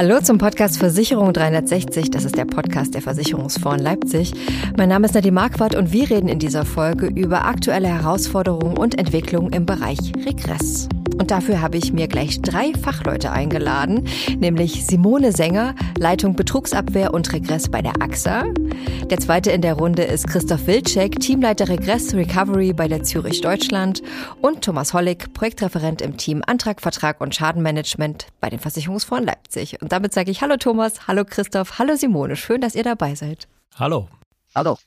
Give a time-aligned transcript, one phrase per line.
[0.00, 2.12] Hallo zum Podcast Versicherung 360.
[2.12, 4.32] Das ist der Podcast der Versicherungsfonds Leipzig.
[4.76, 8.96] Mein Name ist Nadine Marquardt und wir reden in dieser Folge über aktuelle Herausforderungen und
[8.96, 10.88] Entwicklungen im Bereich Regress.
[11.18, 14.06] Und dafür habe ich mir gleich drei Fachleute eingeladen,
[14.38, 18.44] nämlich Simone Sänger, Leitung Betrugsabwehr und Regress bei der AXA.
[19.10, 24.02] Der zweite in der Runde ist Christoph Wilczek, Teamleiter Regress Recovery bei der Zürich Deutschland
[24.40, 29.82] und Thomas Hollig, Projektreferent im Team Antrag, Vertrag und Schadenmanagement bei den Versicherungsfonds Leipzig.
[29.82, 33.48] Und damit sage ich Hallo Thomas, hallo Christoph, hallo Simone, schön, dass ihr dabei seid.
[33.74, 34.08] Hallo.
[34.54, 34.78] Hallo.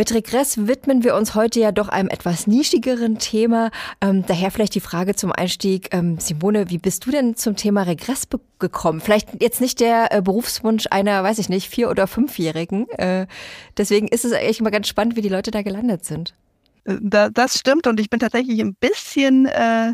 [0.00, 3.70] Mit Regress widmen wir uns heute ja doch einem etwas nischigeren Thema.
[4.00, 5.90] Ähm, daher vielleicht die Frage zum Einstieg.
[5.92, 8.26] Ähm, Simone, wie bist du denn zum Thema Regress
[8.58, 9.02] gekommen?
[9.02, 12.88] Vielleicht jetzt nicht der äh, Berufswunsch einer, weiß ich nicht, vier- oder fünfjährigen.
[12.92, 13.26] Äh,
[13.76, 16.34] deswegen ist es eigentlich immer ganz spannend, wie die Leute da gelandet sind.
[16.84, 19.92] Äh, da, das stimmt und ich bin tatsächlich ein bisschen äh,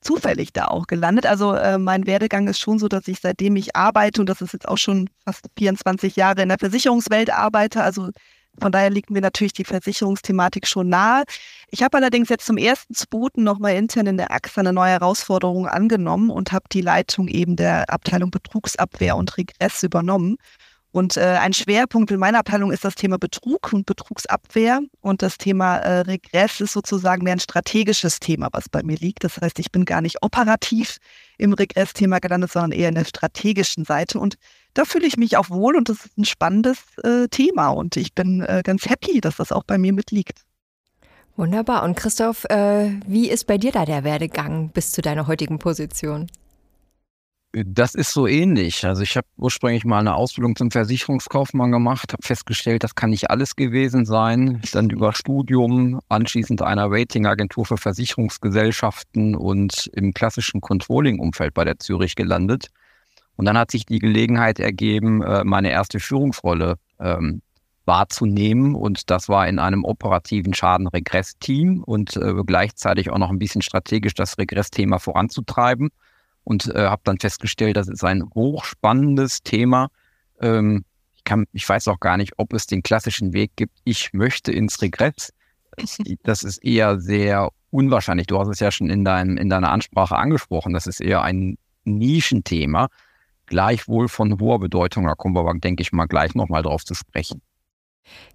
[0.00, 1.26] zufällig da auch gelandet.
[1.26, 4.52] Also äh, mein Werdegang ist schon so, dass ich seitdem ich arbeite und das ist
[4.52, 8.10] jetzt auch schon fast 24 Jahre in der Versicherungswelt arbeite, also
[8.60, 11.24] von daher liegt mir natürlich die Versicherungsthematik schon nahe.
[11.70, 15.66] Ich habe allerdings jetzt zum ersten Zweiten nochmal intern in der AXA eine neue Herausforderung
[15.66, 20.36] angenommen und habe die Leitung eben der Abteilung Betrugsabwehr und Regress übernommen.
[20.90, 24.80] Und äh, ein Schwerpunkt in meiner Abteilung ist das Thema Betrug und Betrugsabwehr.
[25.02, 29.22] Und das Thema äh, Regress ist sozusagen mehr ein strategisches Thema, was bei mir liegt.
[29.22, 30.96] Das heißt, ich bin gar nicht operativ
[31.36, 34.18] im Regressthema gelandet, sondern eher in der strategischen Seite.
[34.18, 34.36] Und
[34.78, 37.70] da fühle ich mich auch wohl und das ist ein spannendes äh, Thema.
[37.70, 40.42] Und ich bin äh, ganz happy, dass das auch bei mir mitliegt.
[41.36, 41.82] Wunderbar.
[41.82, 46.28] Und Christoph, äh, wie ist bei dir da der Werdegang bis zu deiner heutigen Position?
[47.52, 48.86] Das ist so ähnlich.
[48.86, 53.30] Also ich habe ursprünglich mal eine Ausbildung zum Versicherungskaufmann gemacht, habe festgestellt, das kann nicht
[53.30, 54.62] alles gewesen sein.
[54.72, 62.14] Dann über Studium, anschließend einer Ratingagentur für Versicherungsgesellschaften und im klassischen Controlling-Umfeld bei der Zürich
[62.14, 62.68] gelandet.
[63.38, 67.40] Und dann hat sich die Gelegenheit ergeben, äh, meine erste Führungsrolle ähm,
[67.84, 68.74] wahrzunehmen.
[68.74, 74.14] Und das war in einem operativen Schadenregress-Team und äh, gleichzeitig auch noch ein bisschen strategisch
[74.14, 75.90] das Regress-Thema voranzutreiben
[76.42, 79.88] und äh, habe dann festgestellt, das ist ein hochspannendes Thema.
[80.40, 80.84] Ähm,
[81.14, 84.50] ich, kann, ich weiß auch gar nicht, ob es den klassischen Weg gibt, ich möchte
[84.50, 85.32] ins Regress.
[86.24, 88.26] Das ist eher sehr unwahrscheinlich.
[88.26, 90.72] Du hast es ja schon in, dein, in deiner Ansprache angesprochen.
[90.72, 92.88] Das ist eher ein Nischenthema,
[93.48, 95.04] gleichwohl von hoher Bedeutung.
[95.04, 97.42] Da kommen wir aber, denke ich mal, gleich nochmal drauf zu sprechen.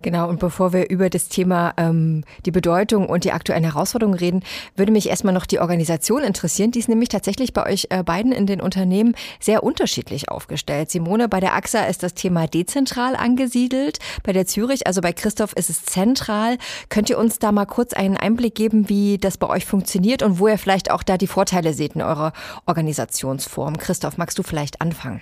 [0.02, 4.44] Genau, und bevor wir über das Thema ähm, die Bedeutung und die aktuellen Herausforderungen reden,
[4.76, 6.72] würde mich erstmal noch die Organisation interessieren.
[6.72, 10.92] Die ist nämlich tatsächlich bei euch äh, beiden in den Unternehmen sehr unterschiedlich aufgestellt.
[10.92, 15.54] Simone, bei der AXA ist das Thema dezentral angesiedelt, bei der Zürich, also bei Christoph
[15.54, 16.58] ist es zentral.
[16.90, 20.40] Könnt ihr uns da mal kurz einen Einblick geben, wie das bei euch funktioniert und
[20.40, 22.34] wo ihr vielleicht auch da die Vorteile seht in eurer
[22.66, 23.78] Organisationsform?
[23.78, 25.22] Christoph, magst du vielleicht anfangen?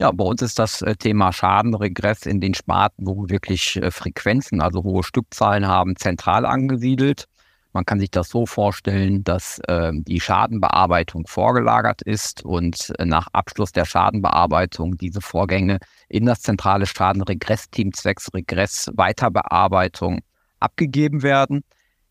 [0.00, 3.90] Ja, bei uns ist das äh, Thema Schadenregress in den Sparten, wo wir wirklich äh,
[3.90, 7.24] Frequenzen, also hohe Stückzahlen haben, zentral angesiedelt.
[7.72, 13.26] Man kann sich das so vorstellen, dass äh, die Schadenbearbeitung vorgelagert ist und äh, nach
[13.32, 15.78] Abschluss der Schadenbearbeitung diese Vorgänge
[16.08, 20.20] in das zentrale Schadenregressteam zwecks Regress-Weiterbearbeitung
[20.60, 21.64] abgegeben werden.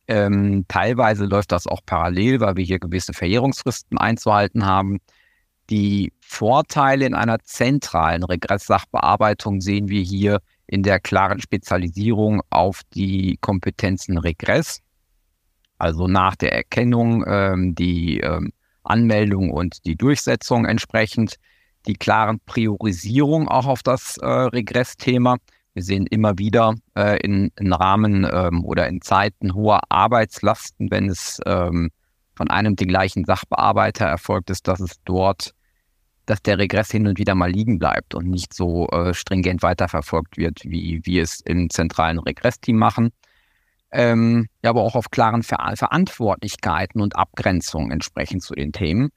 [0.09, 4.99] Ähm, teilweise läuft das auch parallel, weil wir hier gewisse Verjährungsfristen einzuhalten haben.
[5.69, 13.37] Die Vorteile in einer zentralen Regresssachbearbeitung sehen wir hier in der klaren Spezialisierung auf die
[13.41, 14.81] Kompetenzen Regress,
[15.77, 18.51] also nach der Erkennung ähm, die ähm,
[18.83, 21.35] Anmeldung und die Durchsetzung entsprechend,
[21.85, 25.37] die klaren Priorisierung auch auf das äh, Regressthema.
[25.73, 31.09] Wir sehen immer wieder äh, in, in Rahmen ähm, oder in Zeiten hoher Arbeitslasten, wenn
[31.09, 31.91] es ähm,
[32.35, 35.53] von einem den gleichen Sachbearbeiter erfolgt ist, dass es dort
[36.27, 40.37] dass der Regress hin und wieder mal liegen bleibt und nicht so äh, stringent weiterverfolgt
[40.37, 43.11] wird, wie wir es im zentralen Regressteam machen.
[43.91, 49.09] Ähm, ja, aber auch auf klaren Ver Verantwortlichkeiten und Abgrenzungen entsprechend zu den Themen.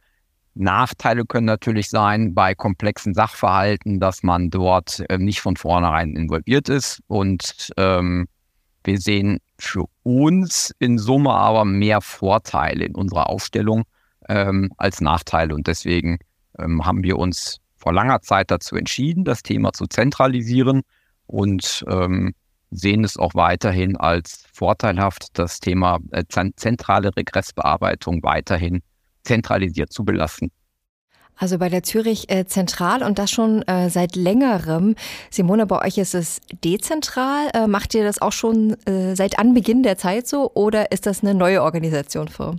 [0.55, 6.69] Nachteile können natürlich sein bei komplexen Sachverhalten, dass man dort äh, nicht von vornherein involviert
[6.69, 7.00] ist.
[7.08, 8.29] Und ähm,
[8.85, 13.85] wir sehen für uns in Summe aber mehr Vorteile in unserer Aufstellung
[14.29, 15.55] ähm, als Nachteile.
[15.55, 16.19] Und deswegen
[16.62, 20.83] ähm, haben wir uns vor langer Zeit dazu entschieden, das Thema zu zentralisieren
[21.27, 22.35] und ähm,
[22.71, 26.25] sehen es auch weiterhin als vorteilhaft, das Thema äh,
[26.57, 28.83] zentrale Regressbearbeitung weiterhin
[29.25, 30.51] zentralisiert zu belassen.
[31.37, 34.95] Also bei der Zürich äh, zentral und das schon äh, seit längerem.
[35.31, 37.49] Simone, bei euch ist es dezentral.
[37.55, 41.23] Äh, macht ihr das auch schon äh, seit Anbeginn der Zeit so oder ist das
[41.23, 42.57] eine neue Organisation für?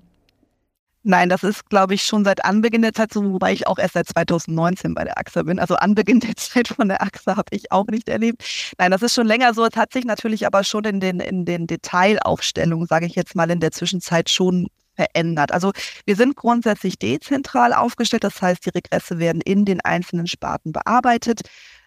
[1.03, 3.95] Nein, das ist, glaube ich, schon seit Anbeginn der Zeit so, wobei ich auch erst
[3.95, 5.57] seit 2019 bei der AXA bin.
[5.57, 8.43] Also Anbeginn der Zeit von der AXA habe ich auch nicht erlebt.
[8.77, 9.65] Nein, das ist schon länger so.
[9.65, 13.49] Es hat sich natürlich aber schon in den, in den Detailaufstellungen, sage ich jetzt mal,
[13.49, 15.51] in der Zwischenzeit schon verändert.
[15.51, 15.71] Also
[16.05, 18.23] wir sind grundsätzlich dezentral aufgestellt.
[18.23, 21.41] Das heißt, die Regresse werden in den einzelnen Sparten bearbeitet.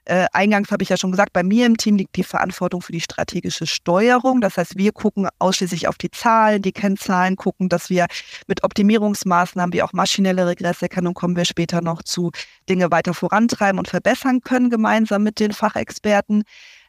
[0.06, 2.92] Äh, eingangs habe ich ja schon gesagt, bei mir im Team liegt die Verantwortung für
[2.92, 4.40] die strategische Steuerung.
[4.40, 8.06] Das heißt, wir gucken ausschließlich auf die Zahlen, die Kennzahlen, gucken, dass wir
[8.46, 12.32] mit Optimierungsmaßnahmen wie auch maschinelle Regresserkennung, kommen wir später noch zu,
[12.68, 16.42] Dinge weiter vorantreiben und verbessern können, gemeinsam mit den Fachexperten.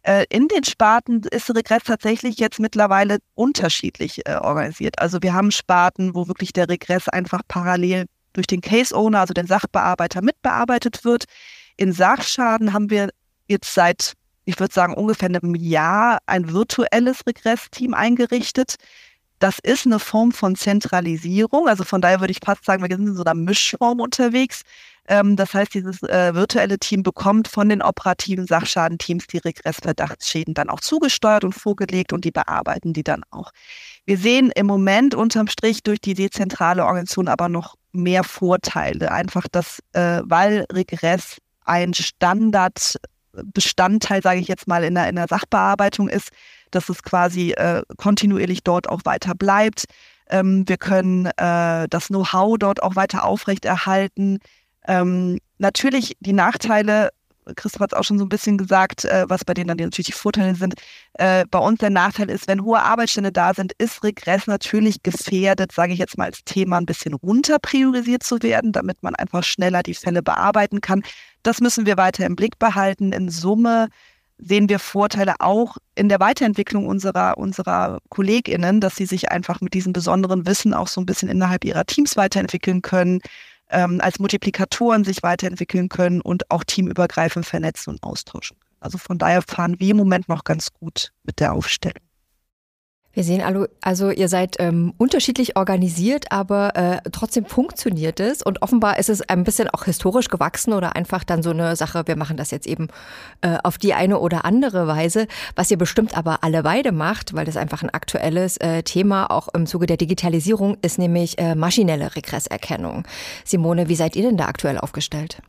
[0.03, 4.99] Äh, in den Sparten ist Regress tatsächlich jetzt mittlerweile unterschiedlich äh, organisiert.
[4.99, 9.33] Also wir haben Sparten, wo wirklich der Regress einfach parallel durch den Case Owner, also
[9.33, 11.25] den Sachbearbeiter, mitbearbeitet wird.
[11.77, 13.09] In Sachschaden haben wir
[13.47, 14.13] jetzt seit,
[14.45, 18.75] ich würde sagen, ungefähr einem Jahr ein virtuelles Regressteam eingerichtet.
[19.39, 21.67] Das ist eine Form von Zentralisierung.
[21.67, 24.61] Also von daher würde ich fast sagen, wir sind in so einer Mischform unterwegs.
[25.07, 30.69] Ähm, das heißt, dieses äh, virtuelle Team bekommt von den operativen Sachschadenteams die Regressverdachtsschäden dann
[30.69, 33.51] auch zugesteuert und vorgelegt und die bearbeiten die dann auch.
[34.05, 39.11] Wir sehen im Moment unterm Strich durch die dezentrale Organisation aber noch mehr Vorteile.
[39.11, 45.27] Einfach, dass, äh, weil Regress ein Standardbestandteil, sage ich jetzt mal, in der, in der
[45.27, 46.29] Sachbearbeitung ist,
[46.71, 49.85] dass es quasi äh, kontinuierlich dort auch weiter bleibt.
[50.29, 54.39] Ähm, wir können äh, das Know-how dort auch weiter aufrechterhalten.
[54.87, 57.09] Ähm, natürlich die Nachteile
[57.55, 60.07] Christoph hat es auch schon so ein bisschen gesagt, äh, was bei denen dann natürlich
[60.07, 60.75] die Vorteile sind.
[61.13, 65.71] Äh, bei uns der Nachteil ist, wenn hohe Arbeitsstände da sind, ist Regress natürlich gefährdet,
[65.71, 69.43] sage ich jetzt mal als Thema, ein bisschen runter priorisiert zu werden, damit man einfach
[69.43, 71.03] schneller die Fälle bearbeiten kann.
[71.43, 73.11] Das müssen wir weiter im Blick behalten.
[73.11, 73.89] In Summe
[74.37, 79.73] sehen wir Vorteile auch in der Weiterentwicklung unserer, unserer KollegInnen, dass sie sich einfach mit
[79.73, 83.21] diesem besonderen Wissen auch so ein bisschen innerhalb ihrer Teams weiterentwickeln können
[83.69, 88.57] ähm, als Multiplikatoren sich weiterentwickeln können und auch teamübergreifend vernetzen und austauschen.
[88.79, 92.04] Also von daher fahren wir im Moment noch ganz gut mit der Aufstellung.
[93.15, 98.61] Wir sehen also, also ihr seid ähm, unterschiedlich organisiert, aber äh, trotzdem funktioniert es und
[98.61, 102.17] offenbar ist es ein bisschen auch historisch gewachsen oder einfach dann so eine Sache, wir
[102.17, 102.89] machen das jetzt eben
[103.39, 107.45] äh, auf die eine oder andere Weise, was ihr bestimmt aber alle beide macht, weil
[107.45, 112.17] das einfach ein aktuelles äh, Thema auch im Zuge der Digitalisierung ist, nämlich äh, maschinelle
[112.17, 113.07] Regresserkennung.
[113.45, 115.41] Simone, wie seid ihr denn da aktuell aufgestellt?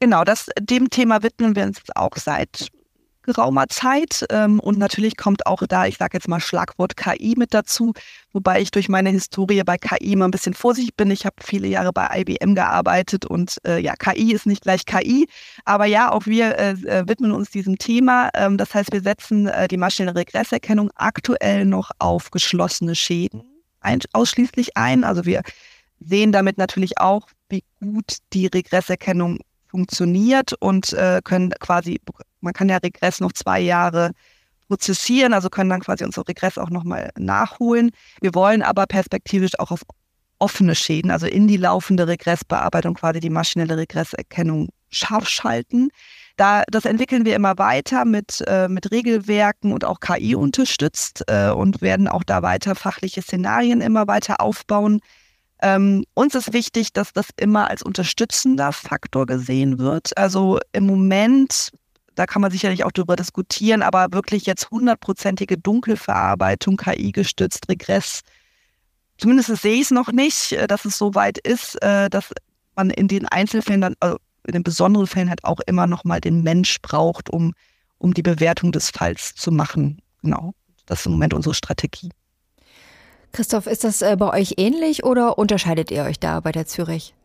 [0.00, 2.70] Genau, das, dem Thema widmen wir uns auch seit
[3.26, 4.24] geraumer Zeit.
[4.30, 7.92] Ähm, und natürlich kommt auch da, ich sage jetzt mal Schlagwort KI mit dazu,
[8.32, 11.10] wobei ich durch meine Historie bei KI immer ein bisschen vorsichtig bin.
[11.10, 15.28] Ich habe viele Jahre bei IBM gearbeitet und äh, ja, KI ist nicht gleich KI.
[15.64, 18.30] Aber ja, auch wir äh, äh, widmen uns diesem Thema.
[18.34, 23.42] Ähm, das heißt, wir setzen äh, die maschinelle Regresserkennung aktuell noch auf geschlossene Schäden
[23.86, 25.04] ein, ausschließlich ein.
[25.04, 25.42] Also wir
[26.00, 29.38] sehen damit natürlich auch, wie gut die Regresserkennung
[29.68, 32.00] funktioniert und äh, können quasi,
[32.46, 34.12] man kann ja Regress noch zwei Jahre
[34.68, 37.90] prozessieren, also können dann quasi unser Regress auch nochmal nachholen.
[38.20, 39.82] Wir wollen aber perspektivisch auch auf
[40.38, 45.88] offene Schäden, also in die laufende Regressbearbeitung quasi die maschinelle Regresserkennung scharf schalten.
[46.36, 51.50] Da, das entwickeln wir immer weiter mit, äh, mit Regelwerken und auch KI unterstützt äh,
[51.50, 55.00] und werden auch da weiter fachliche Szenarien immer weiter aufbauen.
[55.62, 60.16] Ähm, uns ist wichtig, dass das immer als unterstützender Faktor gesehen wird.
[60.18, 61.70] Also im Moment,
[62.16, 68.22] da kann man sicherlich auch darüber diskutieren, aber wirklich jetzt hundertprozentige Dunkelverarbeitung, KI-gestützt, Regress,
[69.18, 72.32] zumindest sehe ich es noch nicht, äh, dass es so weit ist, äh, dass
[72.74, 76.20] man in den Einzelfällen, dann, also in den besonderen Fällen halt auch immer noch mal
[76.20, 77.52] den Mensch braucht, um,
[77.98, 80.00] um die Bewertung des Falls zu machen.
[80.22, 80.54] Genau,
[80.86, 82.10] das ist im Moment unsere Strategie.
[83.32, 87.15] Christoph, ist das äh, bei euch ähnlich oder unterscheidet ihr euch da bei der Zürich?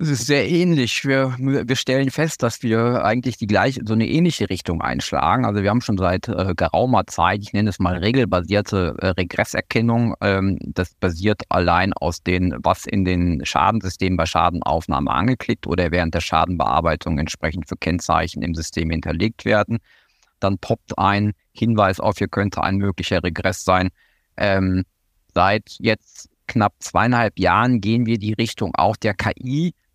[0.00, 1.04] Es ist sehr ähnlich.
[1.04, 5.44] Wir, wir stellen fest, dass wir eigentlich die gleiche, so eine ähnliche Richtung einschlagen.
[5.44, 10.14] Also wir haben schon seit äh, geraumer Zeit, ich nenne es mal regelbasierte äh, Regresserkennung.
[10.20, 16.14] Ähm, das basiert allein aus den, was in den Schadensystemen bei Schadenaufnahme angeklickt oder während
[16.14, 19.78] der Schadenbearbeitung entsprechend für Kennzeichen im System hinterlegt werden.
[20.38, 23.88] Dann poppt ein Hinweis auf, hier könnte ein möglicher Regress sein.
[24.36, 24.84] Ähm,
[25.34, 29.14] Seit jetzt knapp zweieinhalb Jahren gehen wir die Richtung auch der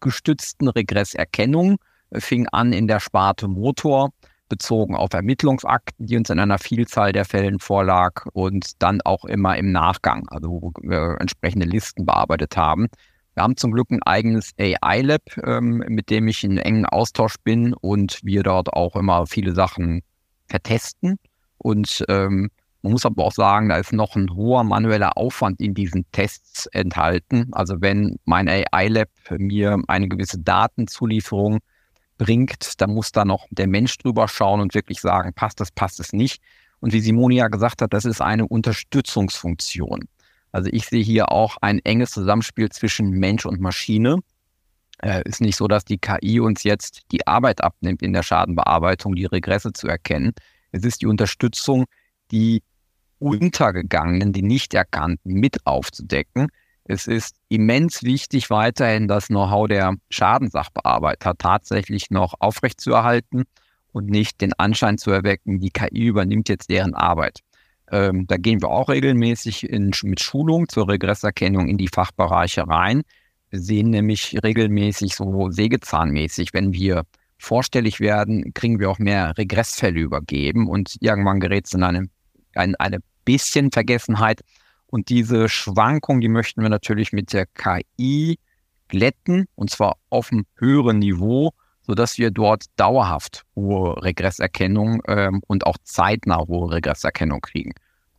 [0.04, 1.78] KI-gestützten Regresserkennung.
[2.14, 4.12] Fing an in der Sparte Motor,
[4.48, 9.58] bezogen auf Ermittlungsakten, die uns in einer Vielzahl der Fällen vorlag und dann auch immer
[9.58, 12.88] im Nachgang, also wo wir entsprechende Listen bearbeitet haben.
[13.34, 17.74] Wir haben zum Glück ein eigenes AI-Lab, ähm, mit dem ich in engen Austausch bin
[17.74, 20.04] und wir dort auch immer viele Sachen
[20.48, 21.18] vertesten
[21.58, 22.52] und ähm,
[22.84, 26.66] Man muss aber auch sagen, da ist noch ein hoher manueller Aufwand in diesen Tests
[26.68, 27.48] enthalten.
[27.54, 31.60] Also wenn mein AI-Lab mir eine gewisse Datenzulieferung
[32.18, 36.02] bringt, dann muss da noch der Mensch drüber schauen und wirklich sagen, passt das, passt
[36.02, 36.42] es nicht.
[36.82, 40.10] Und wie Simone ja gesagt hat, das ist eine Unterstützungsfunktion.
[40.52, 44.20] Also ich sehe hier auch ein enges Zusammenspiel zwischen Mensch und Maschine.
[45.02, 49.16] Äh, ist nicht so, dass die KI uns jetzt die Arbeit abnimmt in der Schadenbearbeitung,
[49.16, 50.34] die Regresse zu erkennen.
[50.74, 51.86] Es ist die Unterstützung,
[52.30, 52.62] die
[53.24, 56.48] Untergegangenen, die nicht erkannten, mit aufzudecken.
[56.84, 63.44] Es ist immens wichtig, weiterhin das Know-how der Schadensachbearbeiter tatsächlich noch aufrechtzuerhalten
[63.94, 67.40] und nicht den Anschein zu erwecken, die KI übernimmt jetzt deren Arbeit.
[67.90, 73.04] Ähm, da gehen wir auch regelmäßig in, mit Schulung zur Regresserkennung in die Fachbereiche rein.
[73.50, 77.04] Wir sehen nämlich regelmäßig so sägezahnmäßig, wenn wir
[77.38, 82.08] vorstellig werden, kriegen wir auch mehr Regressfälle übergeben und irgendwann gerät es in eine,
[82.56, 84.42] in eine bisschen Vergessenheit.
[84.88, 88.38] Und diese Schwankung, die möchten wir natürlich mit der KI
[88.88, 91.52] glätten und zwar auf einem höheren Niveau,
[91.82, 97.74] sodass wir dort dauerhaft hohe Regresserkennung ähm, und auch zeitnah hohe Regresserkennung kriegen.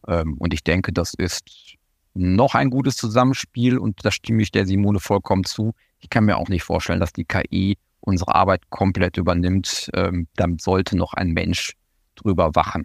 [0.09, 1.77] Ähm, und ich denke, das ist
[2.15, 5.75] noch ein gutes Zusammenspiel und da stimme ich der Simone vollkommen zu.
[6.01, 9.91] Ich kann mir auch nicht vorstellen, dass die KI unsere Arbeit komplett übernimmt.
[9.95, 11.75] Ähm, dann sollte noch ein Mensch
[12.17, 12.85] drüber wachen.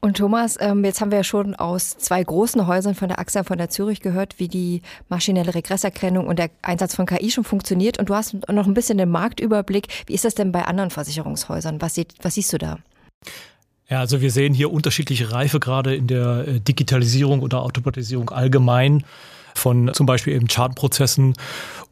[0.00, 3.42] Und Thomas, ähm, jetzt haben wir ja schon aus zwei großen Häusern von der AXA
[3.42, 7.98] von der Zürich gehört, wie die maschinelle Regresserkennung und der Einsatz von KI schon funktioniert.
[7.98, 9.88] Und du hast noch ein bisschen den Marktüberblick.
[10.06, 11.80] Wie ist das denn bei anderen Versicherungshäusern?
[11.82, 12.78] Was, sieht, was siehst du da?
[13.88, 19.04] Ja, also wir sehen hier unterschiedliche Reife gerade in der äh, Digitalisierung oder Automatisierung allgemein
[19.54, 21.34] von zum Beispiel eben Schadenprozessen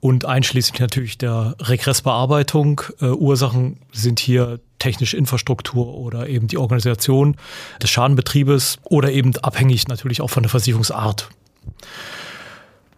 [0.01, 2.83] und einschließlich natürlich der Regressbearbeitung.
[3.01, 7.37] Äh, Ursachen sind hier technische Infrastruktur oder eben die Organisation
[7.83, 11.29] des Schadenbetriebes oder eben abhängig natürlich auch von der Versicherungsart.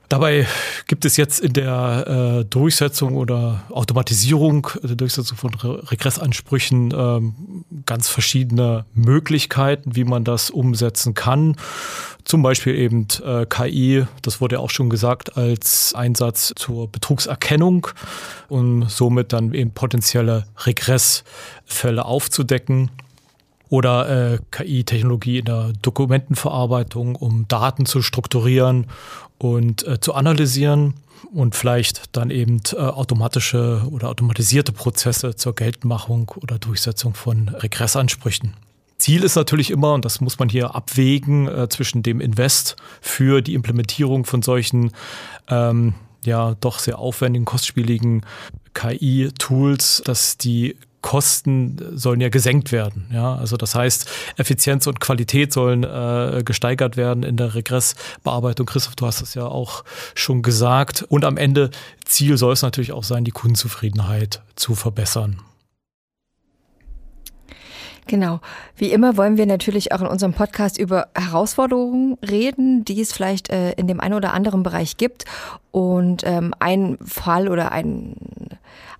[0.08, 0.46] Dabei
[0.86, 7.64] gibt es jetzt in der äh, Durchsetzung oder Automatisierung der Durchsetzung von Re Regressansprüchen ähm,
[7.84, 11.56] ganz verschiedene Möglichkeiten, wie man das umsetzen kann.
[12.24, 17.88] Zum Beispiel eben äh, KI, das wurde ja auch schon gesagt, als Einsatz zur Betrugserkennung,
[18.48, 22.90] um somit dann eben potenzielle Regressfälle aufzudecken
[23.68, 28.86] oder äh, KI-Technologie in der Dokumentenverarbeitung, um Daten zu strukturieren
[29.38, 30.94] und äh, zu analysieren
[31.32, 38.54] und vielleicht dann eben äh, automatische oder automatisierte Prozesse zur Geltmachung oder Durchsetzung von Regressansprüchen.
[38.98, 43.42] Ziel ist natürlich immer, und das muss man hier abwägen, äh, zwischen dem Invest für
[43.42, 44.90] die Implementierung von solchen
[45.48, 48.24] ähm, ja doch sehr aufwendigen, kostspieligen
[48.74, 53.06] KI-Tools, dass die Kosten sollen ja gesenkt werden.
[53.12, 58.66] Ja, also das heißt, Effizienz und Qualität sollen äh, gesteigert werden in der Regressbearbeitung.
[58.66, 61.04] Christoph, du hast es ja auch schon gesagt.
[61.08, 61.70] Und am Ende
[62.04, 65.40] Ziel soll es natürlich auch sein, die Kundenzufriedenheit zu verbessern.
[68.08, 68.40] Genau.
[68.74, 73.50] Wie immer wollen wir natürlich auch in unserem Podcast über Herausforderungen reden, die es vielleicht
[73.50, 75.26] äh, in dem einen oder anderen Bereich gibt.
[75.72, 78.16] Und ähm, ein Fall oder ein,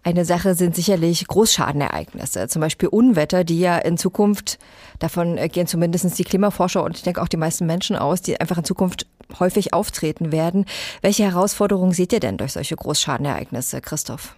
[0.05, 4.59] eine Sache sind sicherlich Großschadenereignisse, zum Beispiel Unwetter, die ja in Zukunft,
[4.99, 8.59] davon gehen zumindest die Klimaforscher und ich denke auch die meisten Menschen aus, die einfach
[8.59, 9.07] in Zukunft
[9.41, 10.67] häufig auftreten werden.
[11.01, 14.37] Welche Herausforderungen seht ihr denn durch solche Großschadenereignisse, Christoph?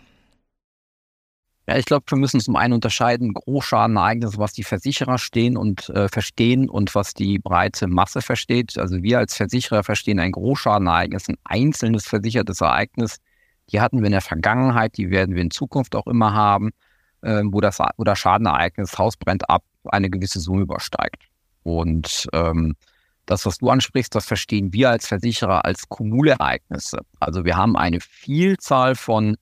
[1.71, 6.09] Ja, ich glaube, wir müssen zum einen unterscheiden Großschadenereignisse, was die Versicherer stehen und äh,
[6.09, 8.77] verstehen und was die breite Masse versteht.
[8.77, 13.19] Also wir als Versicherer verstehen ein Großschadenereignis, ein einzelnes versichertes Ereignis.
[13.71, 16.71] Die hatten wir in der Vergangenheit, die werden wir in Zukunft auch immer haben,
[17.23, 21.23] äh, wo, das, wo das Schadenereignis, Haus brennt ab, eine gewisse Summe übersteigt.
[21.63, 22.75] Und ähm,
[23.27, 26.99] das, was du ansprichst, das verstehen wir als Versicherer als Kumulereignisse.
[27.21, 29.37] Also wir haben eine Vielzahl von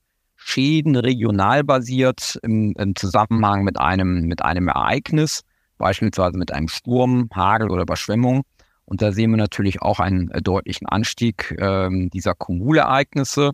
[0.49, 5.43] Schäden regional basiert im, im, Zusammenhang mit einem, mit einem Ereignis,
[5.77, 8.41] beispielsweise mit einem Sturm, Hagel oder Überschwemmung.
[8.85, 13.51] Und da sehen wir natürlich auch einen äh, deutlichen Anstieg äh, dieser Kumulereignisse.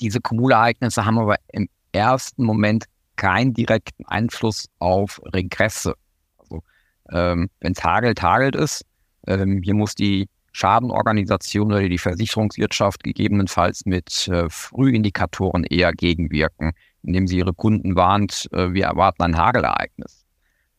[0.00, 5.94] Diese Kumulereignisse haben aber im ersten Moment keinen direkten Einfluss auf Regresse.
[6.38, 6.62] Also
[7.10, 8.82] ähm, wenn es hagelt, hagelt es.
[9.26, 16.72] Ähm, hier muss die Schadenorganisation oder die Versicherungswirtschaft gegebenenfalls mit äh, Frühindikatoren eher gegenwirken,
[17.02, 20.24] indem sie ihre Kunden warnt, äh, wir erwarten ein Hagelereignis.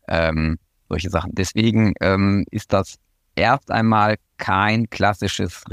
[0.07, 0.57] Ähm,
[0.89, 1.31] solche Sachen.
[1.35, 2.97] Deswegen ähm, ist das
[3.35, 5.63] erst einmal kein klassisches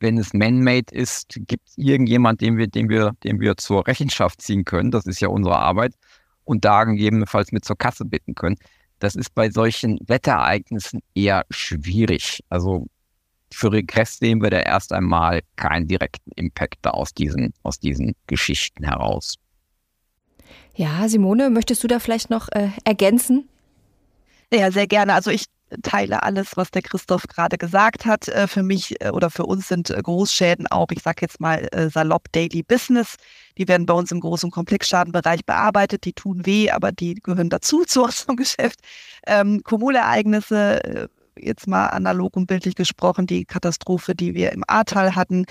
[0.00, 4.42] wenn es man-made ist, gibt es irgendjemand, den wir, den wir, den wir zur Rechenschaft
[4.42, 4.90] ziehen können.
[4.90, 5.94] Das ist ja unsere Arbeit
[6.44, 8.56] und da gegebenenfalls mit zur Kasse bitten können.
[8.98, 12.40] Das ist bei solchen Wetterereignissen eher schwierig.
[12.48, 12.86] Also
[13.52, 18.14] für Regress sehen wir da erst einmal keinen direkten Impact da aus diesen, aus diesen
[18.26, 19.36] Geschichten heraus.
[20.74, 23.48] Ja, Simone, möchtest du da vielleicht noch äh, ergänzen?
[24.52, 25.14] Ja, sehr gerne.
[25.14, 25.46] Also ich
[25.82, 28.28] teile alles, was der Christoph gerade gesagt hat.
[28.28, 31.68] Äh, für mich äh, oder für uns sind äh, Großschäden auch, ich sage jetzt mal
[31.92, 33.16] salopp Daily Business.
[33.58, 36.04] Die werden bei uns im Groß- und Komplexschadenbereich bearbeitet.
[36.04, 38.80] Die tun weh, aber die gehören dazu zu unserem Geschäft.
[39.26, 41.08] Ähm, Kumulereignisse,
[41.38, 45.46] jetzt mal analog und bildlich gesprochen, die Katastrophe, die wir im Ahrtal hatten,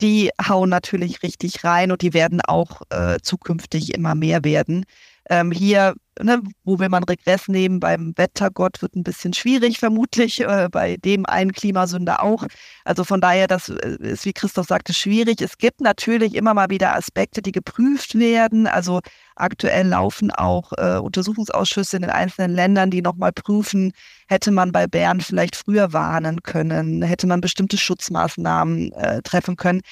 [0.00, 4.84] die hauen natürlich richtig rein und die werden auch äh, zukünftig immer mehr werden.
[5.30, 7.80] Ähm, hier, ne, wo will man Regress nehmen?
[7.80, 12.46] Beim Wettergott wird ein bisschen schwierig, vermutlich, äh, bei dem einen Klimasünder auch.
[12.84, 15.40] Also von daher, das äh, ist, wie Christoph sagte, schwierig.
[15.40, 18.66] Es gibt natürlich immer mal wieder Aspekte, die geprüft werden.
[18.66, 19.00] Also
[19.36, 23.92] aktuell laufen auch äh, Untersuchungsausschüsse in den einzelnen Ländern, die nochmal prüfen,
[24.28, 29.82] hätte man bei Bären vielleicht früher warnen können, hätte man bestimmte Schutzmaßnahmen äh, treffen können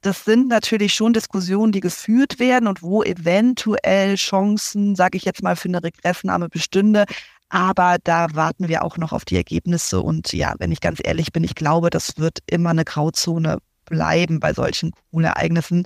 [0.00, 5.42] das sind natürlich schon Diskussionen, die geführt werden und wo eventuell Chancen, sage ich jetzt
[5.42, 7.04] mal, für eine Regressnahme bestünde.
[7.50, 10.00] Aber da warten wir auch noch auf die Ergebnisse.
[10.00, 14.40] Und ja, wenn ich ganz ehrlich bin, ich glaube, das wird immer eine Grauzone bleiben
[14.40, 15.84] bei solchen Ereignissen.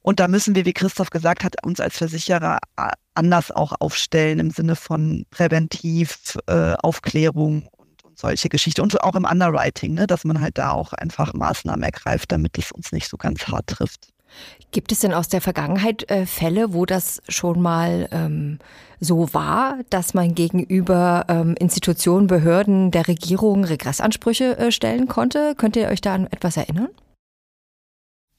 [0.00, 2.58] Und da müssen wir, wie Christoph gesagt hat, uns als Versicherer
[3.14, 7.68] anders auch aufstellen im Sinne von Präventiv, äh, Aufklärung
[8.22, 8.80] solche Geschichten.
[8.80, 12.72] Und auch im Underwriting, ne, dass man halt da auch einfach Maßnahmen ergreift, damit es
[12.72, 14.08] uns nicht so ganz hart trifft.
[14.70, 18.58] Gibt es denn aus der Vergangenheit äh, Fälle, wo das schon mal ähm,
[18.98, 25.54] so war, dass man gegenüber ähm, Institutionen, Behörden der Regierung Regressansprüche äh, stellen konnte?
[25.56, 26.88] Könnt ihr euch da an etwas erinnern?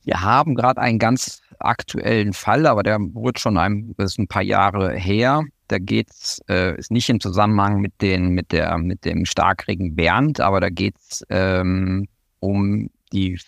[0.04, 4.42] Wir haben gerade einen ganz aktuellen Fall, aber der wurde schon ein, ist ein paar
[4.42, 5.44] Jahre her.
[5.68, 10.40] Da geht es, äh, nicht im Zusammenhang mit, den, mit, der, mit dem Starkregen Bernd,
[10.40, 12.08] aber da geht es ähm,
[12.40, 13.40] um, die,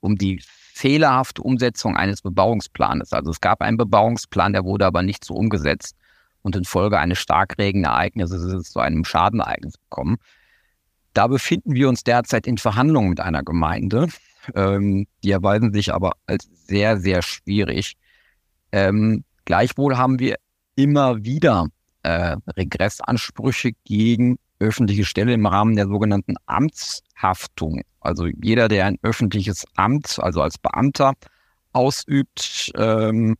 [0.00, 3.12] um die fehlerhafte Umsetzung eines Bebauungsplanes.
[3.12, 5.96] Also es gab einen Bebauungsplan, der wurde aber nicht so umgesetzt
[6.42, 10.16] und infolge eines Starkregenereignisses ist es zu einem Schadenereignis gekommen.
[11.14, 14.08] Da befinden wir uns derzeit in Verhandlungen mit einer Gemeinde.
[14.56, 17.94] Ähm, die erweisen sich aber als sehr, sehr schwierig.
[18.72, 20.36] Ähm, gleichwohl haben wir
[20.74, 21.68] immer wieder
[22.02, 27.82] äh, Regressansprüche gegen öffentliche Stelle im Rahmen der sogenannten Amtshaftung.
[28.00, 31.14] Also jeder, der ein öffentliches Amt, also als Beamter,
[31.72, 33.36] ausübt ähm,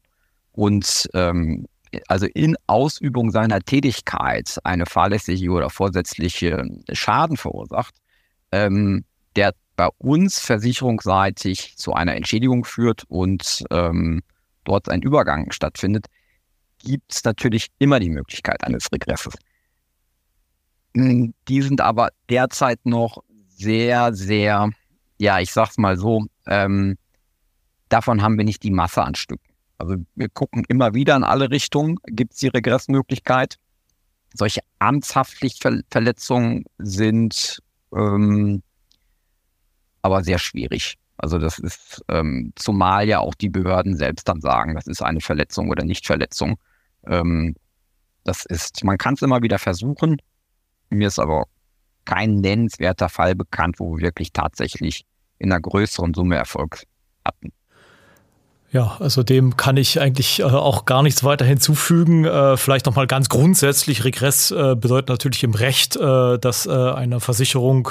[0.53, 1.67] und ähm,
[2.09, 7.95] also in Ausübung seiner Tätigkeit eine fahrlässige oder vorsätzliche Schaden verursacht,
[8.51, 9.05] ähm,
[9.37, 14.23] der bei uns versicherungsseitig zu einer Entschädigung führt und ähm,
[14.65, 16.07] dort ein Übergang stattfindet,
[16.83, 19.35] gibt es natürlich immer die Möglichkeit eines Regresses.
[20.95, 24.71] Hm, die sind aber derzeit noch sehr, sehr,
[25.19, 26.97] ja, ich sag's mal so, ähm,
[27.89, 29.49] davon haben wir nicht die Masse an Stücken.
[29.79, 33.57] Also wir gucken immer wieder in alle Richtungen, gibt es die Regressmöglichkeit.
[34.35, 37.61] Solche Amtshaftpflichtverletzungen sind
[37.95, 38.63] ähm,
[40.03, 40.97] aber sehr schwierig.
[41.17, 45.21] Also das ist, ähm, zumal ja auch die Behörden selbst dann sagen, das ist eine
[45.21, 46.59] Verletzung oder Nichtverletzung.
[47.07, 47.55] Ähm,
[48.25, 50.19] das ist, man kann es immer wieder versuchen.
[50.91, 51.47] Mir ist aber
[52.05, 55.05] kein nennenswerter Fall bekannt, wo wir wirklich tatsächlich
[55.39, 56.85] in einer größeren Summe Erfolg
[57.25, 57.53] hatten.
[58.71, 62.25] Ja, also dem kann ich eigentlich äh, auch gar nichts weiter hinzufügen.
[62.25, 64.05] Äh, vielleicht nochmal ganz grundsätzlich.
[64.05, 67.91] Regress äh, bedeutet natürlich im Recht, dass eine Versicherung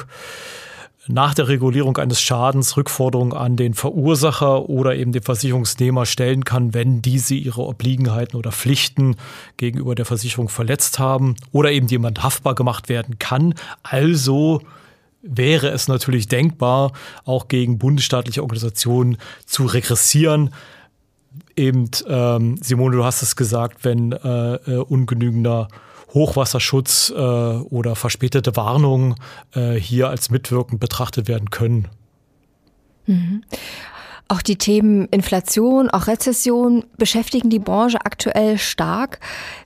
[1.08, 6.74] nach der Regulierung eines Schadens Rückforderungen an den Verursacher oder eben den Versicherungsnehmer stellen kann,
[6.74, 9.16] wenn diese ihre Obliegenheiten oder Pflichten
[9.58, 13.56] gegenüber der Versicherung verletzt haben oder eben jemand haftbar gemacht werden kann.
[13.82, 14.62] Also
[15.24, 16.94] wäre es natürlich denkbar,
[17.26, 20.54] auch gegen bundesstaatliche Organisationen zu regressieren.
[21.56, 25.68] Eben, ähm, Simone, du hast es gesagt, wenn äh, äh, ungenügender
[26.14, 29.16] Hochwasserschutz äh, oder verspätete Warnungen
[29.54, 31.88] äh, hier als mitwirkend betrachtet werden können.
[33.06, 33.44] Mhm.
[34.28, 39.20] Auch die Themen Inflation, auch Rezession beschäftigen die Branche aktuell stark.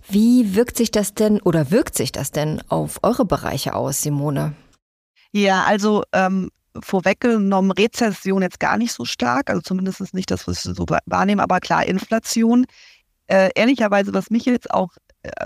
[0.09, 4.55] Wie wirkt sich das denn oder wirkt sich das denn auf eure Bereiche aus, Simone?
[5.31, 10.65] Ja, also ähm, vorweggenommen Rezession jetzt gar nicht so stark, also zumindest nicht das, was
[10.65, 12.65] ich so wahrnehme, aber klar Inflation.
[13.27, 14.89] Äh, ehrlicherweise, was mich jetzt auch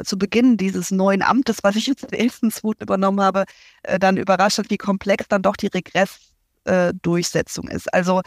[0.04, 2.82] zu Beginn dieses neuen Amtes, was ich jetzt den 11.2.
[2.82, 3.46] übernommen habe,
[3.84, 6.30] äh, dann überrascht hat, wie komplex dann doch die Regress
[6.70, 7.94] Regressdurchsetzung äh, ist.
[7.94, 8.22] Also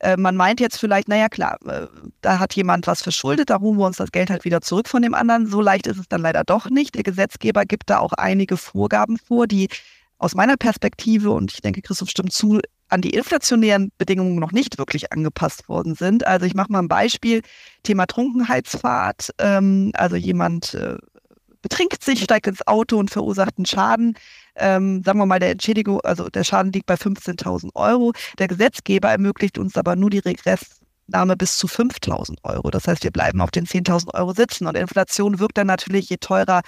[0.00, 1.86] äh, man meint jetzt vielleicht, naja klar, äh,
[2.20, 5.02] da hat jemand was verschuldet, da holen wir uns das Geld halt wieder zurück von
[5.02, 5.46] dem anderen.
[5.46, 6.94] So leicht ist es dann leider doch nicht.
[6.94, 9.68] Der Gesetzgeber gibt da auch einige Vorgaben vor, die
[10.18, 12.60] aus meiner Perspektive, und ich denke, Christoph stimmt zu,
[12.94, 16.24] an die inflationären Bedingungen noch nicht wirklich angepasst worden sind.
[16.28, 17.42] Also ich mache mal ein Beispiel,
[17.82, 19.30] Thema Trunkenheitsfahrt.
[19.38, 20.96] Ähm, also jemand äh,
[21.60, 24.14] betrinkt sich, steigt ins Auto und verursacht einen Schaden.
[24.54, 28.12] Ähm, sagen wir mal, der Entschädigung, also der Schaden liegt bei 15.000 Euro.
[28.38, 32.70] Der Gesetzgeber ermöglicht uns aber nur die Regressnahme bis zu 5.000 Euro.
[32.70, 34.68] Das heißt, wir bleiben auf den 10.000 Euro sitzen.
[34.68, 36.62] Und Inflation wirkt dann natürlich, je teurer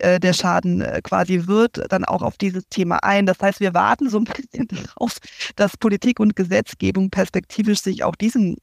[0.00, 3.26] äh, der Schaden äh, quasi wird, dann auch auf dieses Thema ein.
[3.26, 5.18] Das heißt, wir warten so ein bisschen darauf,
[5.56, 8.56] dass Politik und Gesetzgebung perspektivisch sich auch diesem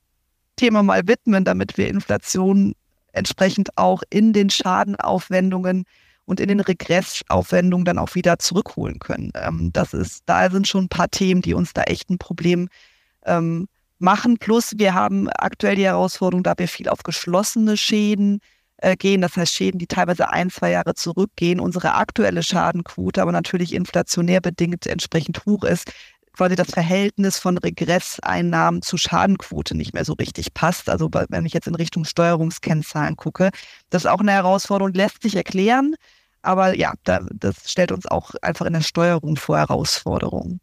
[0.55, 2.73] Thema mal widmen, damit wir Inflation
[3.11, 5.85] entsprechend auch in den Schadenaufwendungen
[6.25, 9.31] und in den Regressaufwendungen dann auch wieder zurückholen können.
[9.35, 12.69] Ähm, das ist, da sind schon ein paar Themen, die uns da echt ein Problem
[13.25, 13.67] ähm,
[13.99, 14.37] machen.
[14.37, 18.39] Plus wir haben aktuell die Herausforderung, da wir viel auf geschlossene Schäden
[18.83, 23.31] äh, gehen, das heißt Schäden, die teilweise ein, zwei Jahre zurückgehen, unsere aktuelle Schadenquote aber
[23.31, 25.91] natürlich inflationär bedingt entsprechend hoch ist,
[26.33, 30.89] quasi das Verhältnis von Regresseinnahmen zu Schadenquote nicht mehr so richtig passt.
[30.89, 33.51] Also wenn ich jetzt in Richtung Steuerungskennzahlen gucke,
[33.89, 35.95] das ist auch eine Herausforderung, lässt sich erklären.
[36.41, 40.59] Aber ja, da, das stellt uns auch einfach in der Steuerung vor Herausforderungen.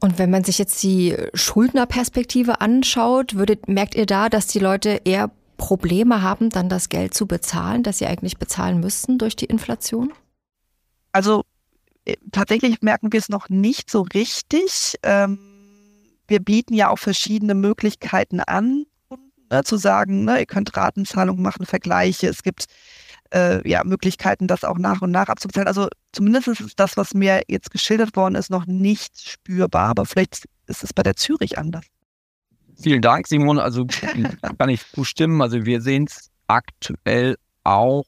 [0.00, 5.02] Und wenn man sich jetzt die Schuldnerperspektive anschaut, würdet, merkt ihr da, dass die Leute
[5.04, 5.30] eher
[5.60, 10.10] Probleme haben, dann das Geld zu bezahlen, das sie eigentlich bezahlen müssten durch die Inflation?
[11.12, 11.44] Also
[12.06, 14.96] äh, tatsächlich merken wir es noch nicht so richtig.
[15.02, 15.38] Ähm,
[16.26, 18.86] wir bieten ja auch verschiedene Möglichkeiten an,
[19.50, 22.28] ne, zu sagen, ne, ihr könnt Ratenzahlungen machen, Vergleiche.
[22.28, 22.64] Es gibt
[23.34, 25.68] äh, ja, Möglichkeiten, das auch nach und nach abzubezahlen.
[25.68, 30.48] Also zumindest ist das, was mir jetzt geschildert worden ist, noch nicht spürbar, aber vielleicht
[30.68, 31.84] ist es bei der Zürich anders.
[32.82, 33.58] Vielen Dank, Simon.
[33.58, 33.86] Also
[34.58, 35.42] kann ich zustimmen.
[35.42, 38.04] Also wir sehen es aktuell auch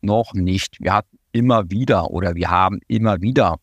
[0.00, 0.76] noch nicht.
[0.80, 3.56] Wir hatten immer wieder oder wir haben immer wieder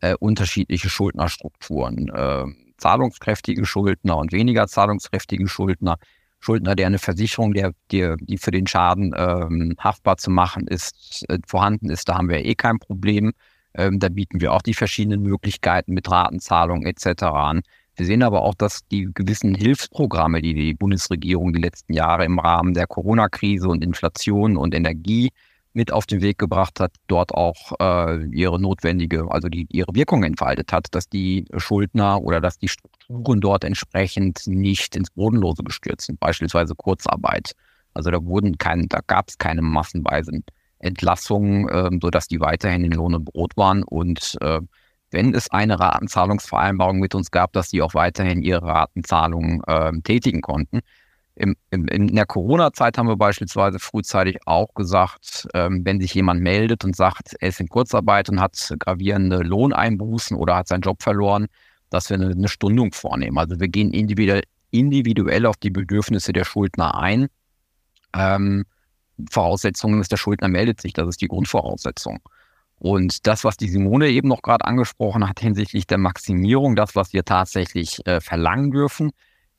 [0.00, 2.08] äh, unterschiedliche Schuldnerstrukturen.
[2.08, 2.44] Äh,
[2.78, 5.98] zahlungskräftige Schuldner und weniger zahlungskräftige Schuldner.
[6.40, 11.24] Schuldner, der eine Versicherung, der, der die für den Schaden ähm, haftbar zu machen ist,
[11.28, 13.32] äh, vorhanden ist, da haben wir eh kein Problem.
[13.74, 17.22] Ähm, da bieten wir auch die verschiedenen Möglichkeiten mit Ratenzahlung etc.
[17.22, 17.62] an.
[17.96, 22.38] Wir sehen aber auch, dass die gewissen Hilfsprogramme, die die Bundesregierung die letzten Jahre im
[22.38, 25.30] Rahmen der Corona-Krise und Inflation und Energie
[25.74, 30.22] mit auf den Weg gebracht hat, dort auch äh, ihre notwendige, also die ihre Wirkung
[30.22, 36.06] entfaltet hat, dass die Schuldner oder dass die Strukturen dort entsprechend nicht ins Bodenlose gestürzt
[36.06, 37.52] sind, beispielsweise Kurzarbeit.
[37.94, 40.44] Also da wurden kein, da gab es keine massenweisen
[40.78, 43.82] Entlassungen, äh, sodass die weiterhin in Lohn und Brot waren.
[43.82, 44.60] Und äh,
[45.12, 50.40] wenn es eine Ratenzahlungsvereinbarung mit uns gab, dass die auch weiterhin ihre Ratenzahlungen äh, tätigen
[50.40, 50.80] konnten.
[51.34, 56.42] Im, im, in der Corona-Zeit haben wir beispielsweise frühzeitig auch gesagt, ähm, wenn sich jemand
[56.42, 61.02] meldet und sagt, er ist in Kurzarbeit und hat gravierende Lohneinbußen oder hat seinen Job
[61.02, 61.46] verloren,
[61.88, 63.38] dass wir eine, eine Stundung vornehmen.
[63.38, 67.28] Also wir gehen individuell, individuell auf die Bedürfnisse der Schuldner ein.
[68.14, 68.64] Ähm,
[69.30, 72.20] Voraussetzungen ist, der Schuldner meldet sich, das ist die Grundvoraussetzung.
[72.82, 77.12] Und das, was die Simone eben noch gerade angesprochen hat hinsichtlich der Maximierung, das, was
[77.12, 79.12] wir tatsächlich äh, verlangen dürfen,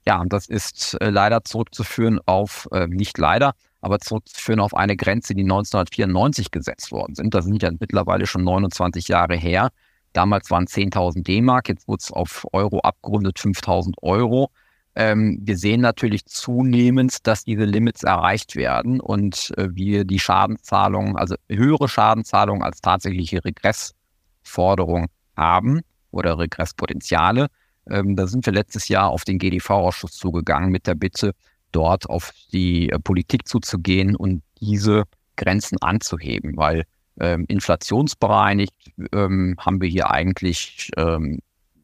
[0.05, 4.97] ja, und das ist äh, leider zurückzuführen auf, äh, nicht leider, aber zurückzuführen auf eine
[4.97, 7.33] Grenze, die 1994 gesetzt worden sind.
[7.33, 9.69] Das sind ja mittlerweile schon 29 Jahre her.
[10.11, 14.51] Damals waren 10.000 D-Mark, jetzt wurde es auf Euro abgerundet 5.000 Euro.
[14.95, 21.15] Ähm, wir sehen natürlich zunehmend, dass diese Limits erreicht werden und äh, wir die Schadenzahlungen,
[21.15, 27.47] also höhere Schadenzahlungen als tatsächliche Regressforderung haben oder Regresspotenziale.
[27.89, 31.33] Ähm, da sind wir letztes Jahr auf den GDV-Ausschuss zugegangen mit der Bitte,
[31.71, 35.03] dort auf die äh, Politik zuzugehen und diese
[35.35, 36.83] Grenzen anzuheben, weil
[37.19, 41.39] ähm, inflationsbereinigt ähm, haben wir hier eigentlich ähm,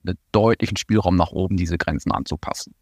[0.05, 2.73] einen deutlichen Spielraum nach oben, diese Grenzen anzupassen.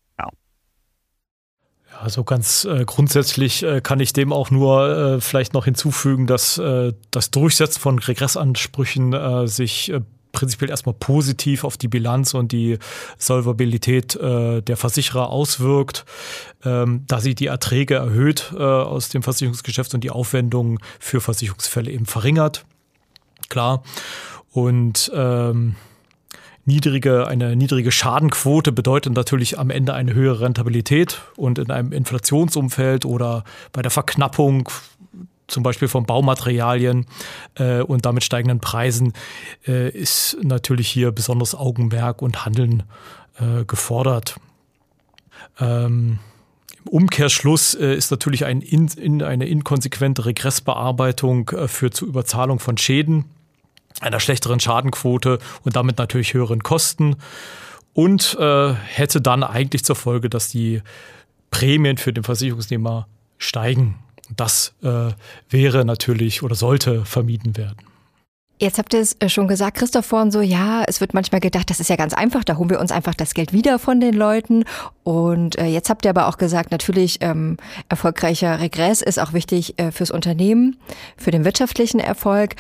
[1.99, 6.57] Also ganz äh, grundsätzlich äh, kann ich dem auch nur äh, vielleicht noch hinzufügen, dass
[6.57, 12.51] äh, das Durchsetzen von Regressansprüchen äh, sich äh, prinzipiell erstmal positiv auf die Bilanz und
[12.51, 12.77] die
[13.17, 16.05] Solvabilität äh, der Versicherer auswirkt,
[16.63, 21.89] ähm, da sie die Erträge erhöht äh, aus dem Versicherungsgeschäft und die Aufwendungen für Versicherungsfälle
[21.89, 22.65] eben verringert.
[23.49, 23.81] Klar.
[24.51, 25.75] Und ähm,
[26.67, 33.06] niedrige, eine niedrige Schadenquote bedeutet natürlich am Ende eine höhere Rentabilität und in einem Inflationsumfeld
[33.06, 34.69] oder bei der Verknappung
[35.47, 37.06] zum Beispiel von Baumaterialien
[37.56, 39.13] äh, und damit steigenden Preisen,
[39.65, 42.84] äh, ist natürlich hier besonders Augenmerk und Handeln
[43.39, 44.36] äh, gefordert.
[45.60, 46.19] Ähm,
[46.84, 52.60] Im Umkehrschluss äh, ist natürlich ein in, in eine inkonsequente Regressbearbeitung äh, führt zu Überzahlung
[52.60, 53.23] von Schäden,
[54.01, 57.15] einer schlechteren Schadenquote und damit natürlich höheren Kosten
[57.93, 60.81] und äh, hätte dann eigentlich zur Folge, dass die
[61.49, 63.07] Prämien für den Versicherungsnehmer
[63.38, 63.95] steigen.
[64.36, 65.12] Das äh,
[65.49, 67.77] wäre natürlich oder sollte vermieden werden.
[68.60, 71.69] Jetzt habt ihr es äh, schon gesagt, Christoph, vorhin so, ja, es wird manchmal gedacht,
[71.69, 74.15] das ist ja ganz einfach, da holen wir uns einfach das Geld wieder von den
[74.15, 74.65] Leuten.
[75.03, 77.57] Und äh, jetzt habt ihr aber auch gesagt, natürlich, ähm,
[77.88, 80.77] erfolgreicher Regress ist auch wichtig äh, fürs Unternehmen,
[81.17, 82.55] für den wirtschaftlichen Erfolg.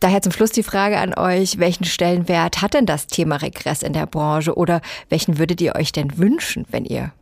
[0.00, 3.92] Daher zum Schluss die Frage an euch, welchen Stellenwert hat denn das Thema Regress in
[3.92, 7.12] der Branche oder welchen würdet ihr euch denn wünschen, wenn ihr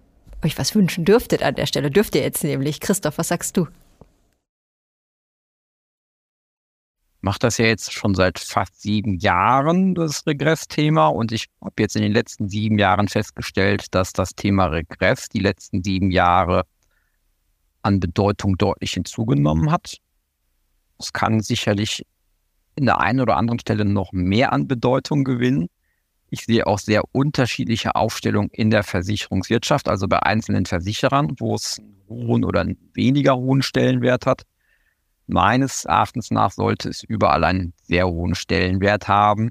[0.45, 1.91] euch was wünschen dürftet an der Stelle?
[1.91, 2.79] Dürft ihr jetzt nämlich.
[2.79, 3.67] Christoph, was sagst du?
[7.21, 11.09] mache das ja jetzt schon seit fast sieben Jahren, das Regress-Thema.
[11.09, 15.41] Und ich habe jetzt in den letzten sieben Jahren festgestellt, dass das Thema Regress die
[15.41, 16.65] letzten sieben Jahre
[17.83, 19.99] an Bedeutung deutlich hinzugenommen hat.
[20.99, 22.07] Es kann sicherlich
[22.79, 25.69] in der einen oder anderen Stelle noch mehr an Bedeutung gewinnen.
[26.31, 31.79] Ich sehe auch sehr unterschiedliche Aufstellungen in der Versicherungswirtschaft, also bei einzelnen Versicherern, wo es
[31.79, 34.43] einen hohen oder einen weniger hohen Stellenwert hat.
[35.27, 39.51] Meines Erachtens nach sollte es überall einen sehr hohen Stellenwert haben,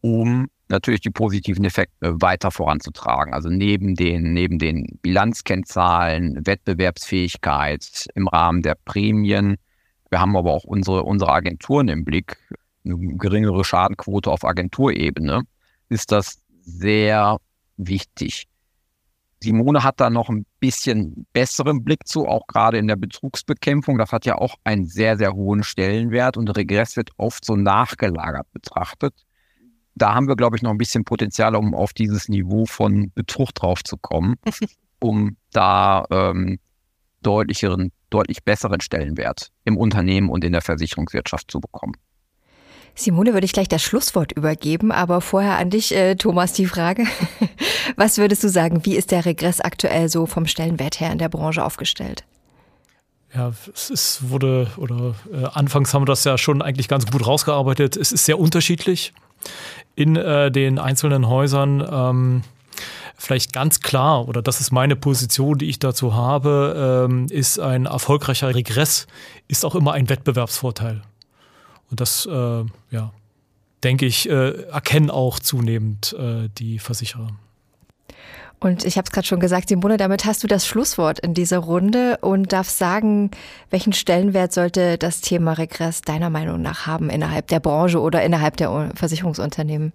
[0.00, 3.34] um natürlich die positiven Effekte weiter voranzutragen.
[3.34, 9.56] Also neben den, neben den Bilanzkennzahlen, Wettbewerbsfähigkeit im Rahmen der Prämien.
[10.10, 12.36] Wir haben aber auch unsere, unsere Agenturen im Blick.
[12.84, 15.42] Eine geringere Schadenquote auf Agenturebene
[15.88, 17.38] ist das sehr
[17.76, 18.46] wichtig.
[19.42, 23.96] Simone hat da noch ein bisschen besseren Blick zu, auch gerade in der Betrugsbekämpfung.
[23.96, 28.52] Das hat ja auch einen sehr, sehr hohen Stellenwert und Regress wird oft so nachgelagert
[28.52, 29.14] betrachtet.
[29.94, 33.54] Da haben wir, glaube ich, noch ein bisschen Potenzial, um auf dieses Niveau von Betrug
[33.54, 34.36] drauf zu kommen,
[35.00, 36.58] um da ähm,
[37.22, 41.94] deutlicheren, deutlich besseren Stellenwert im Unternehmen und in der Versicherungswirtschaft zu bekommen.
[42.94, 47.04] Simone würde ich gleich das Schlusswort übergeben, aber vorher an dich, äh, Thomas, die Frage.
[47.96, 51.28] Was würdest du sagen, wie ist der Regress aktuell so vom Stellenwert her in der
[51.28, 52.24] Branche aufgestellt?
[53.34, 57.96] Ja, es wurde, oder äh, anfangs haben wir das ja schon eigentlich ganz gut rausgearbeitet.
[57.96, 59.12] Es ist sehr unterschiedlich
[59.94, 61.86] in äh, den einzelnen Häusern.
[61.90, 62.42] Ähm,
[63.20, 67.86] vielleicht ganz klar, oder das ist meine Position, die ich dazu habe, ähm, ist ein
[67.86, 69.06] erfolgreicher Regress,
[69.46, 71.02] ist auch immer ein Wettbewerbsvorteil.
[71.90, 73.12] Und das, äh, ja,
[73.84, 77.28] denke ich, äh, erkennen auch zunehmend äh, die Versicherer.
[78.58, 81.58] Und ich habe es gerade schon gesagt, Simone, damit hast du das Schlusswort in dieser
[81.58, 83.30] Runde und darfst sagen,
[83.70, 88.58] welchen Stellenwert sollte das Thema Regress deiner Meinung nach haben innerhalb der Branche oder innerhalb
[88.58, 89.92] der Versicherungsunternehmen?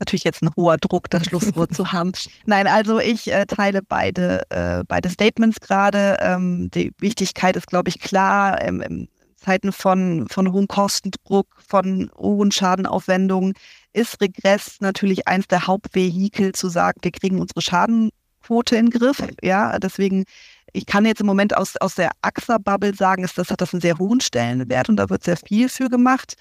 [0.00, 2.12] Natürlich jetzt ein hoher Druck, das Schlusswort zu haben.
[2.46, 6.16] Nein, also ich äh, teile beide, äh, beide Statements gerade.
[6.20, 8.60] Ähm, die Wichtigkeit ist, glaube ich, klar.
[8.62, 13.54] Ähm, Zeiten von, von hohem Kostendruck, von hohen Schadenaufwendungen
[13.92, 19.22] ist Regress natürlich eins der Hauptvehikel zu sagen, wir kriegen unsere Schadenquote in den Griff.
[19.42, 20.24] Ja, deswegen,
[20.72, 23.80] ich kann jetzt im Moment aus, aus der AXA-Bubble sagen, ist, das hat das einen
[23.80, 26.34] sehr hohen Stellenwert und da wird sehr viel für gemacht.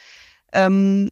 [0.51, 1.09] Ähm,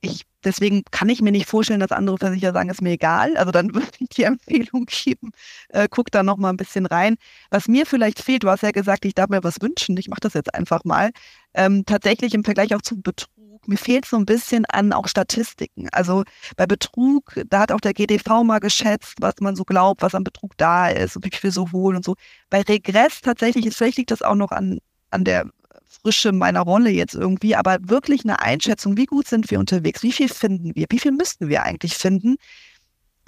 [0.00, 3.36] ich, deswegen kann ich mir nicht vorstellen, dass andere Versicherer sagen, ist mir egal.
[3.36, 5.32] Also dann würde ich die Empfehlung geben,
[5.70, 7.16] äh, guck da noch mal ein bisschen rein.
[7.50, 10.20] Was mir vielleicht fehlt, du hast ja gesagt, ich darf mir was wünschen, ich mache
[10.20, 11.10] das jetzt einfach mal.
[11.54, 13.28] Ähm, tatsächlich im Vergleich auch zu Betrug,
[13.66, 15.88] mir fehlt so ein bisschen an auch Statistiken.
[15.92, 16.24] Also
[16.56, 20.24] bei Betrug, da hat auch der GDV mal geschätzt, was man so glaubt, was an
[20.24, 22.14] Betrug da ist und wie viel so holen und so.
[22.50, 24.78] Bei Regress tatsächlich ist, vielleicht liegt das auch noch an,
[25.10, 25.50] an der
[25.88, 30.12] Frische meiner Rolle jetzt irgendwie, aber wirklich eine Einschätzung, wie gut sind wir unterwegs, wie
[30.12, 32.36] viel finden wir, wie viel müssten wir eigentlich finden,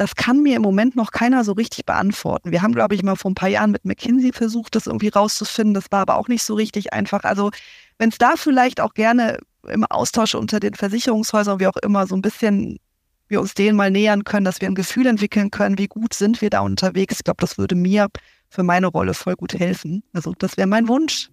[0.01, 2.53] das kann mir im Moment noch keiner so richtig beantworten.
[2.53, 5.75] Wir haben, glaube ich, mal vor ein paar Jahren mit McKinsey versucht, das irgendwie rauszufinden.
[5.75, 7.25] Das war aber auch nicht so richtig einfach.
[7.25, 7.51] Also,
[7.99, 12.15] wenn es da vielleicht auch gerne im Austausch unter den Versicherungshäusern, wie auch immer, so
[12.15, 12.79] ein bisschen
[13.29, 16.41] wir uns denen mal nähern können, dass wir ein Gefühl entwickeln können, wie gut sind
[16.41, 17.17] wir da unterwegs.
[17.19, 18.09] Ich glaube, das würde mir
[18.49, 20.03] für meine Rolle voll gut helfen.
[20.15, 21.29] Also, das wäre mein Wunsch.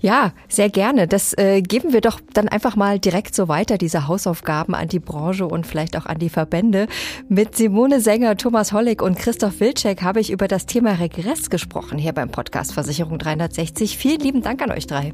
[0.00, 1.06] Ja, sehr gerne.
[1.08, 4.98] Das äh, geben wir doch dann einfach mal direkt so weiter, diese Hausaufgaben an die
[4.98, 6.86] Branche und vielleicht auch an die Verbände.
[7.28, 11.98] Mit Simone Sänger, Thomas Hollig und Christoph Wilczek habe ich über das Thema Regress gesprochen
[11.98, 13.96] hier beim Podcast Versicherung 360.
[13.96, 15.12] Vielen lieben Dank an euch drei.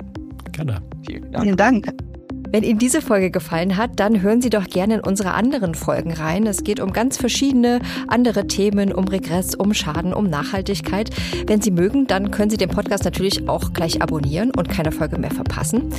[0.53, 0.83] Gerne.
[1.07, 1.45] Vielen Dank.
[1.45, 2.12] Vielen Dank.
[2.53, 6.13] Wenn Ihnen diese Folge gefallen hat, dann hören Sie doch gerne in unsere anderen Folgen
[6.13, 6.47] rein.
[6.47, 11.09] Es geht um ganz verschiedene andere Themen, um Regress, um Schaden, um Nachhaltigkeit.
[11.47, 15.19] Wenn Sie mögen, dann können Sie den Podcast natürlich auch gleich abonnieren und keine Folge
[15.19, 15.95] mehr verpassen.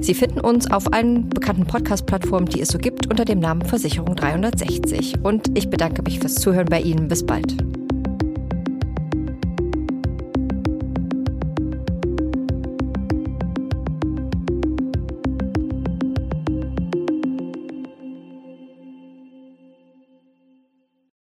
[0.00, 4.16] Sie finden uns auf allen bekannten Podcast-Plattformen, die es so gibt, unter dem Namen Versicherung
[4.16, 5.22] 360.
[5.22, 7.08] Und ich bedanke mich fürs Zuhören bei Ihnen.
[7.08, 7.54] Bis bald.